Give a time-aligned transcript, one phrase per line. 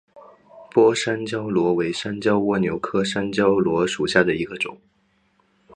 [0.71, 4.75] 波部山椒螺为山椒蜗牛科山椒螺属下的一个种。